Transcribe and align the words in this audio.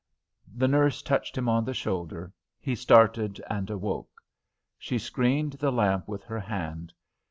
The 0.55 0.67
nurse 0.67 1.03
touched 1.03 1.37
him 1.37 1.47
on 1.47 1.63
the 1.63 1.75
shoulder, 1.75 2.33
he 2.59 2.73
started 2.73 3.39
and 3.51 3.69
awoke. 3.69 4.19
She 4.79 4.97
screened 4.97 5.53
the 5.59 5.71
lamp 5.71 6.07
with 6.07 6.23
her 6.23 6.39
hand. 6.39 6.91